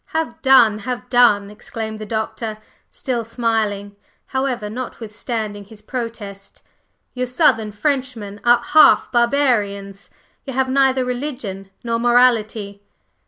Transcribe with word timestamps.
"Have 0.17 0.41
done! 0.41 0.79
Have 0.79 1.07
done!" 1.09 1.51
exclaimed 1.51 1.99
the 1.99 2.07
Doctor, 2.07 2.57
still 2.89 3.23
smiling, 3.23 3.95
however, 4.25 4.67
notwithstanding 4.67 5.65
his 5.65 5.83
protest. 5.83 6.63
"You 7.13 7.27
Southern 7.27 7.71
Frenchmen 7.71 8.41
are 8.43 8.63
half 8.63 9.11
barbarians, 9.11 10.09
you 10.43 10.53
have 10.53 10.69
neither 10.71 11.05
religion 11.05 11.69
nor 11.83 11.99
morality." 11.99 12.81